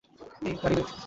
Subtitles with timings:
[0.41, 0.83] এই, গাড়ি নে।